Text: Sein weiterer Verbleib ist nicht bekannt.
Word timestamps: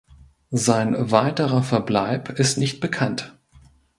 Sein 0.55 0.95
weiterer 1.11 1.61
Verbleib 1.61 2.31
ist 2.39 2.57
nicht 2.57 2.79
bekannt. 2.81 3.37